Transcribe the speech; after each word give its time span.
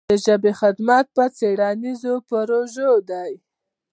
د 0.09 0.11
ژبې 0.25 0.51
خدمت 0.61 1.05
په 1.15 1.25
څېړنیزو 1.37 2.13
پروژو 2.29 2.93
دی. 3.09 3.31